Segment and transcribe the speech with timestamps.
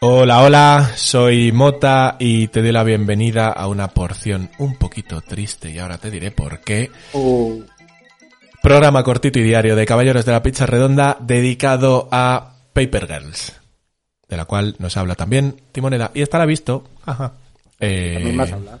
[0.00, 5.70] Hola, hola, soy Mota y te doy la bienvenida a una porción un poquito triste
[5.70, 6.90] y ahora te diré por qué.
[7.12, 7.58] Oh,
[8.62, 13.60] Programa cortito y diario de Caballeros de la Pizza Redonda dedicado a Paper Girls,
[14.28, 16.84] de la cual nos habla también Timoneda y estará visto.
[17.06, 17.32] Ajá.
[17.80, 18.80] Eh, también vas a hablar.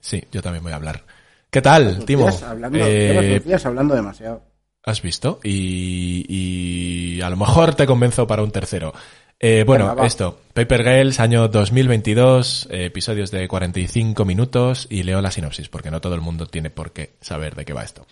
[0.00, 1.04] Sí, yo también voy a hablar.
[1.50, 2.28] ¿Qué tal, Timo?
[2.28, 4.42] días hablando, Eh, días hablando demasiado.
[4.84, 5.40] ¿Has visto?
[5.42, 8.94] Y, y a lo mejor te convenzo para un tercero.
[9.38, 15.20] Eh, bueno, Venga, esto, Paper Girls, año 2022, eh, episodios de 45 minutos y leo
[15.22, 18.06] la sinopsis porque no todo el mundo tiene por qué saber de qué va esto.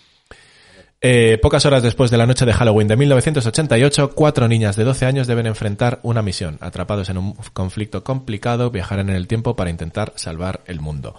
[1.01, 5.07] Eh, pocas horas después de la noche de Halloween de 1988, cuatro niñas de 12
[5.07, 6.59] años deben enfrentar una misión.
[6.61, 11.15] Atrapados en un conflicto complicado, viajarán en el tiempo para intentar salvar el mundo.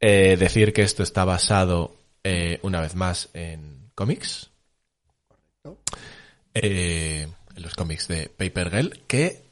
[0.00, 4.50] Eh, decir que esto está basado, eh, una vez más, en cómics.
[6.54, 9.42] Eh, en los cómics de Paper Girl, que,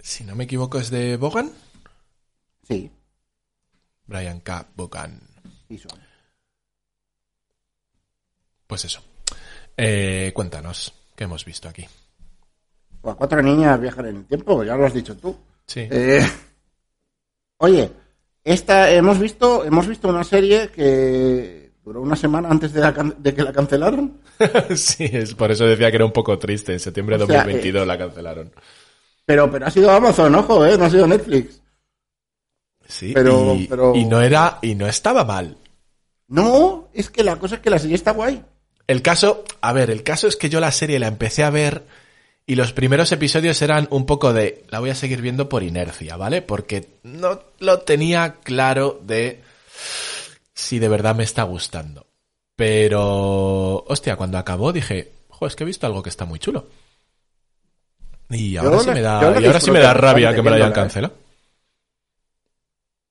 [0.00, 1.52] si no me equivoco, es de Bogan.
[2.66, 2.90] Sí,
[4.06, 4.66] Brian K.
[4.74, 5.20] Bogan.
[5.68, 5.80] sí.
[8.66, 9.02] Pues eso.
[10.34, 11.86] Cuéntanos, ¿qué hemos visto aquí?
[13.00, 15.36] Pues cuatro niñas viajan en el tiempo, ya lo has dicho tú.
[15.66, 15.88] Sí.
[17.58, 17.90] Oye,
[18.44, 23.14] esta hemos visto, hemos visto una serie que duró una semana antes de, la can-
[23.18, 24.20] de que la cancelaron.
[24.76, 26.72] sí, es por eso decía que era un poco triste.
[26.72, 28.52] En septiembre de O sea, 2022 la cancelaron.
[29.26, 31.60] Pero, pero ha sido Amazon, ojo, eh, no ha sido Netflix.
[32.86, 35.56] Sí, Pero- y, pero- y no era, y no estaba mal.
[36.28, 38.42] No, es que la cosa es que la serie está guay.
[38.86, 41.84] El caso, a ver, el caso es que yo la serie la empecé a ver
[42.50, 46.16] y los primeros episodios eran un poco de, la voy a seguir viendo por inercia,
[46.16, 46.42] ¿vale?
[46.42, 49.40] Porque no lo tenía claro de
[50.52, 52.08] si de verdad me está gustando.
[52.56, 56.66] Pero, hostia, cuando acabó dije, jo, es que he visto algo que está muy chulo.
[58.30, 60.50] Y ahora Yo sí la- me da, y ahora sí me da rabia que me
[60.50, 60.74] lo hayan ¿eh?
[60.74, 61.14] cancelado.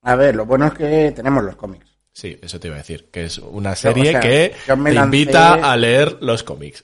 [0.02, 1.88] A ver, lo bueno es que tenemos los cómics.
[2.12, 5.04] Sí, eso te iba a decir, que es una serie o sea, que te lancé-
[5.06, 6.84] invita a leer los cómics.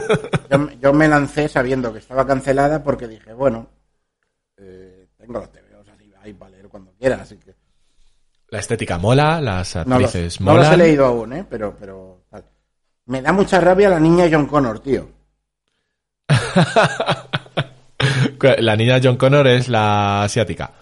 [0.50, 3.68] Yo, me- yo me lancé sabiendo que estaba cancelada porque dije, bueno,
[4.56, 7.54] eh, tengo los TVOs así ahí para leer cuando quiera, así que
[8.48, 10.80] La estética mola, las no los, actrices no los molan.
[10.80, 11.46] he leído aún, ¿eh?
[11.48, 12.44] Pero, pero tal.
[13.06, 15.08] me da mucha rabia la niña John Connor, tío.
[18.58, 20.72] La niña John Connor es la asiática.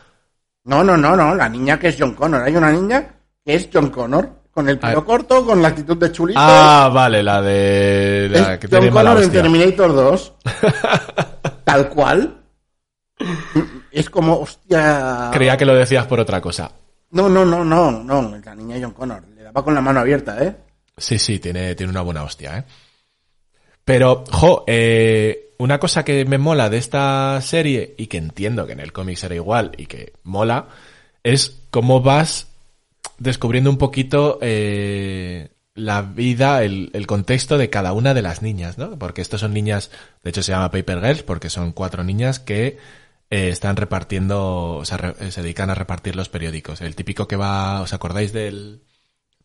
[0.65, 2.43] No, no, no, no, la niña que es John Connor.
[2.43, 3.07] Hay una niña
[3.51, 5.05] que es John Connor, con el pelo Ah.
[5.05, 6.39] corto, con la actitud de chulito.
[6.41, 9.31] Ah, vale, la de la es que John Connor en.
[9.33, 10.33] Terminator 2.
[11.65, 12.37] Tal cual.
[13.91, 15.31] Es como, hostia.
[15.33, 16.71] Creía que lo decías por otra cosa.
[17.11, 19.25] No, no, no, no, no, la niña John Connor.
[19.35, 20.55] Le daba con la mano abierta, ¿eh?
[20.97, 22.65] Sí, sí, tiene, tiene una buena hostia, ¿eh?
[23.85, 28.75] Pero, jo, eh, una cosa que me mola de esta serie, y que entiendo que
[28.75, 30.69] en el cómic será igual, y que mola,
[31.25, 32.50] es cómo vas
[33.21, 38.77] descubriendo un poquito eh, la vida, el, el contexto de cada una de las niñas,
[38.79, 38.99] ¿no?
[38.99, 39.93] Porque estos son niñas,
[40.25, 42.79] de hecho se llama Paper Girls, porque son cuatro niñas que
[43.31, 46.81] eh, están repartiendo, o sea, re- eh, se dedican a repartir los periódicos.
[46.81, 48.83] El típico que va, ¿os acordáis del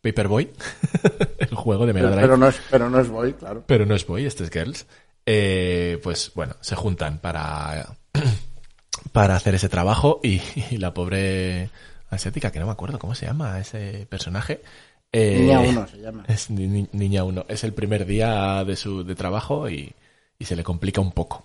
[0.02, 0.50] Paperboy?
[1.38, 2.26] el juego de Mega Pero, Drive.
[2.26, 3.62] pero no es, pero no es Boy, claro.
[3.66, 4.86] Pero no es Boy, este es Girls.
[5.26, 7.96] Eh, pues bueno, se juntan para,
[9.12, 11.70] para hacer ese trabajo y, y la pobre
[12.10, 14.62] asiática, que no me acuerdo cómo se llama ese personaje.
[15.12, 16.24] eh, Niña 1 se llama.
[16.28, 17.44] Es ni- ni- niña uno.
[17.48, 19.94] Es el primer día de su de trabajo y,
[20.38, 21.44] y se le complica un poco.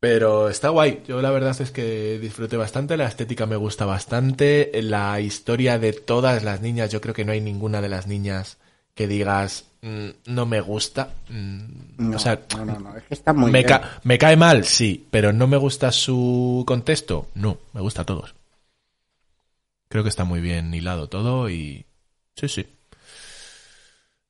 [0.00, 1.02] Pero está guay.
[1.06, 2.96] Yo la verdad es que disfruté bastante.
[2.96, 4.70] La estética me gusta bastante.
[4.82, 8.56] La historia de todas las niñas, yo creo que no hay ninguna de las niñas
[8.94, 11.10] que digas "Mm, no me gusta.
[11.28, 11.64] Mm,
[11.98, 13.68] No, o sea, no, no, no, es que está muy me, bien.
[13.68, 17.28] ca- me cae mal, sí, pero no me gusta su contexto.
[17.34, 18.34] No, me gusta a todos.
[19.90, 21.84] Creo que está muy bien hilado todo y
[22.36, 22.78] sí, sí.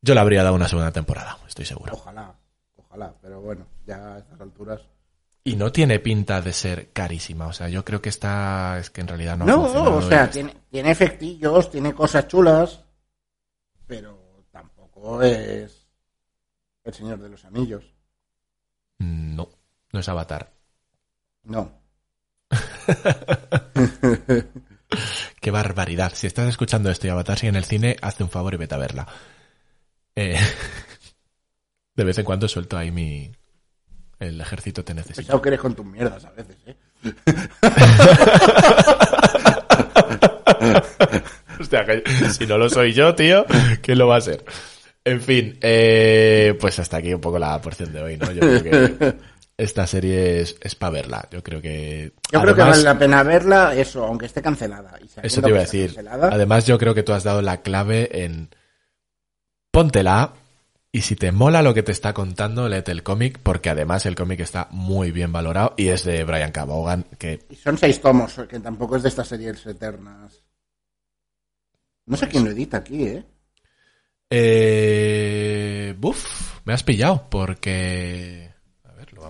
[0.00, 1.92] Yo le habría dado una segunda temporada, estoy seguro.
[1.92, 2.34] Ojalá,
[2.76, 4.80] ojalá, pero bueno, ya a estas alturas.
[5.44, 9.02] Y no tiene pinta de ser carísima, o sea, yo creo que está, es que
[9.02, 9.44] en realidad no.
[9.44, 12.82] ha No, funcionado o sea, tiene efectillos, tiene cosas chulas,
[13.86, 15.86] pero tampoco es
[16.84, 17.84] el Señor de los Anillos.
[18.98, 19.50] No,
[19.92, 20.50] no es Avatar.
[21.44, 21.70] No.
[25.40, 26.12] Qué barbaridad.
[26.14, 28.74] Si estás escuchando esto y Avatar sigue en el cine, hazte un favor y vete
[28.74, 29.06] a verla.
[30.14, 30.38] Eh,
[31.96, 33.32] de vez en cuando suelto ahí mi...
[34.18, 35.22] El ejército te necesita.
[35.22, 36.76] Pensado que eres con tus mierdas a veces, ¿eh?
[41.58, 43.46] Hostia, que si no lo soy yo, tío,
[43.80, 44.44] ¿quién lo va a ser?
[45.04, 48.30] En fin, eh, pues hasta aquí un poco la porción de hoy, ¿no?
[48.30, 49.14] Yo creo que
[49.60, 51.28] esta serie es, es para verla.
[51.30, 52.12] Yo creo que.
[52.32, 54.98] Yo creo que vale la pena verla, eso, aunque esté cancelada.
[55.00, 55.94] Y Eso te iba a decir.
[55.94, 58.50] cancelada, Además, yo creo que tú has dado la clave en
[59.70, 60.34] póntela
[60.92, 64.16] y si te mola lo que te está contando, léete el cómic, porque además el
[64.16, 66.52] cómic está muy bien valorado y es de Brian.
[66.52, 70.42] Vaughan, que Y son seis tomos, que tampoco es de estas series eternas.
[72.06, 73.24] No sé quién lo edita aquí, ¿eh?
[74.30, 78.49] Eh, buf, me has pillado porque...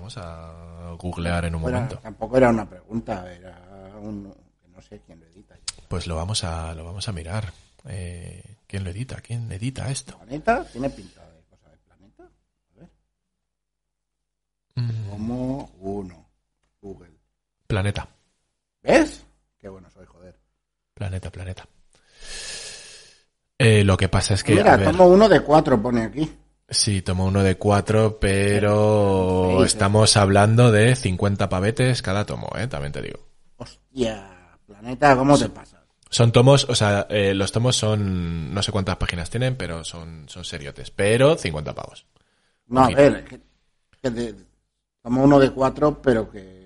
[0.00, 1.98] Vamos a googlear en un Era- momento.
[1.98, 3.58] tampoco era una pregunta, era
[4.00, 4.32] un...
[4.62, 5.56] que No sé quién lo edita.
[5.88, 7.52] Pues lo vamos a, lo vamos a mirar.
[7.86, 9.20] Eh, ¿Quién lo edita?
[9.20, 10.16] ¿Quién edita esto?
[10.16, 10.64] ¿Planeta?
[10.64, 12.22] ¿Tiene pinta de cosa de planeta?
[12.24, 12.88] A ver.
[14.76, 16.26] Mm, Como uno.
[16.80, 17.10] Google.
[17.66, 18.08] planeta,
[18.82, 19.22] ¿Ves?
[19.58, 20.34] Qué bueno soy, joder.
[20.94, 21.66] planeta, planeta.
[23.58, 24.54] Eh, lo que pasa es que...
[24.54, 26.34] Mira, a ver, tomo uno de cuatro, pone aquí.
[26.70, 32.68] Sí, tomo uno de cuatro, pero estamos hablando de 50 pavetes cada tomo, ¿eh?
[32.68, 33.18] También te digo.
[33.56, 35.82] Hostia, planeta, ¿cómo te pasa?
[36.08, 40.28] Son tomos, o sea, eh, los tomos son, no sé cuántas páginas tienen, pero son,
[40.28, 40.90] son seriotes.
[40.90, 42.06] Pero 50 pavos.
[42.66, 43.40] No, a ver, que,
[44.02, 44.34] que de-
[45.02, 46.59] tomo uno de cuatro, pero que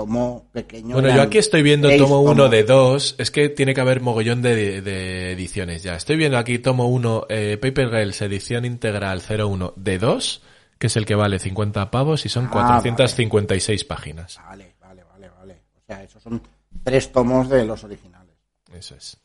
[0.00, 0.94] tomo pequeño.
[0.94, 3.14] Bueno, yo aquí estoy viendo seis tomo uno de dos.
[3.18, 5.94] Es que tiene que haber mogollón de, de ediciones ya.
[5.96, 10.42] Estoy viendo aquí tomo uno, eh, Paper Girls, edición integral 01 de dos,
[10.78, 12.50] que es el que vale 50 pavos y son Ah,
[12.80, 14.38] 456 páginas.
[14.48, 15.60] Vale, vale, vale, vale.
[15.76, 16.42] O sea, esos son
[16.82, 18.34] tres tomos de los originales.
[18.72, 19.18] Eso es.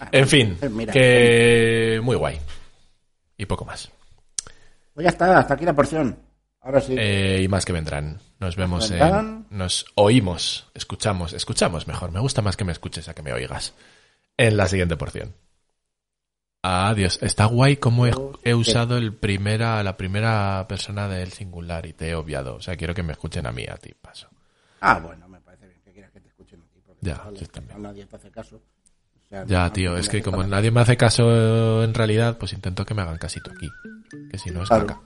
[0.00, 2.38] Ah, En fin, eh, mira, que muy guay.
[3.36, 3.90] Y poco más.
[4.94, 6.16] Pues ya está, hasta aquí la porción.
[6.62, 6.94] Ahora sí.
[6.98, 8.20] Eh, y más que vendrán.
[8.38, 9.46] Nos vemos en...
[9.50, 12.10] Nos oímos, escuchamos, escuchamos mejor.
[12.12, 13.74] Me gusta más que me escuches a que me oigas.
[14.36, 15.34] En la siguiente porción.
[16.62, 17.18] Adiós.
[17.22, 18.12] Está guay como he,
[18.44, 22.56] he usado el primera, la primera persona del singular y te he obviado.
[22.56, 24.28] O sea, quiero que me escuchen a mí, a ti, paso.
[24.80, 26.80] Ah, bueno, me parece bien que quieras que te escuchen a ti.
[26.86, 27.80] Porque Ya, yo que también.
[27.82, 28.56] Nadie te hace caso.
[28.56, 32.36] O sea, Ya, no- tío, no es que como nadie me hace caso en realidad,
[32.38, 33.68] pues intento que me hagan casito aquí.
[34.30, 34.86] Que si no es Claro.
[34.86, 35.00] caca.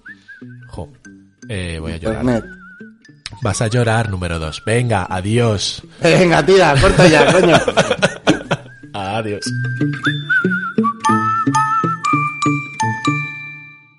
[0.69, 0.93] Jo.
[1.49, 2.23] Eh, voy a llorar.
[2.25, 2.45] Internet.
[3.43, 4.63] Vas a llorar, número dos.
[4.65, 5.83] Venga, adiós.
[6.03, 7.57] Venga, tira, corta ya, coño.
[8.95, 9.45] Adiós.